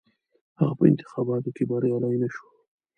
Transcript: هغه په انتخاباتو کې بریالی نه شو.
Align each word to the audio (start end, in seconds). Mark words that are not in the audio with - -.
هغه 0.59 0.73
په 0.79 0.83
انتخاباتو 0.91 1.49
کې 1.55 1.63
بریالی 1.69 2.15
نه 2.21 2.29
شو. 2.33 2.45